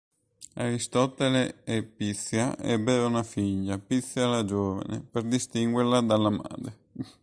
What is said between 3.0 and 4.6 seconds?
una figlia, Pizia la